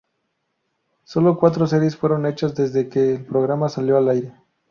[1.03, 4.33] Solo cuatro series fueron hechas desde que el programa salió al aire.